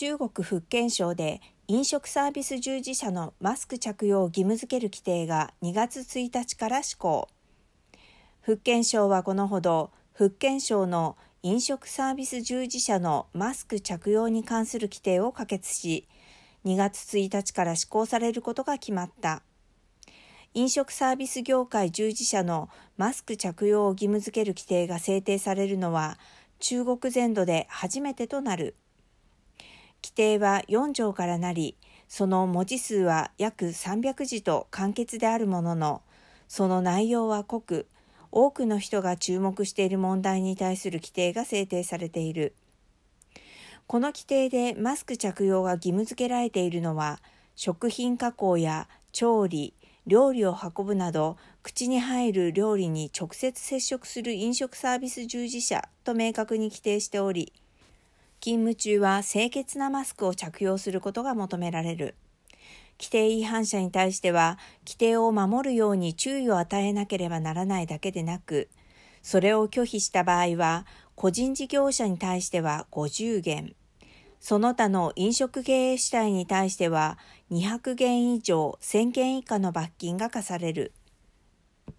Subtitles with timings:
[0.00, 7.28] 中国福建省で飲食サービス従事者のマスク着用を義務付ける規定が2月1日から施行。
[8.40, 16.06] 福建省はこのほど、福建省の飲食サービス従事者のマスク着用に関する規定を可決し、
[16.64, 19.42] 2月1日から施行されることが決まった。
[20.54, 26.20] 飲食サービス業界従事者のマスク着用を義務付ける規定が制定されるのは
[26.60, 28.76] 中国全土で初めてとなる。
[30.18, 31.76] 規定は4条からなり、
[32.08, 36.02] その文字数は約300字と簡潔であるものの、
[36.48, 37.86] その内容は濃く、
[38.32, 42.56] 多くの人が注目している問題に対する規定が制定されている。
[43.86, 47.20] この規定でマスク着用が義務付けられているのは、
[47.54, 49.72] 食品加工や調理、
[50.08, 57.52] 料理を運ぶなど口に入る料理に直接接触する飲食サービス従事者と明確に規定しており
[58.40, 62.14] 勤務中は清潔なマスクを着用することが求められる
[62.98, 68.68] 規定違反者に対しては規定を守るように注意を与えなければならないだけでなく
[69.22, 73.74] それを拒否した場合は個人事業者に対しては50元
[74.40, 77.18] その他の飲食経営主体に対しては
[77.50, 80.92] 200元以上1000元以下の罰金が課される。